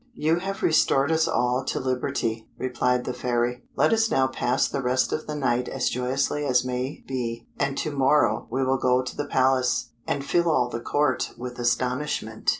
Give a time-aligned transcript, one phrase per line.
[0.15, 4.81] "You have restored us all to liberty," replied the Fairy; "let us now pass the
[4.81, 9.03] rest of the night as joyously as may be, and to morrow we will go
[9.03, 12.49] to the Palace, and fill all the Court with astonishment."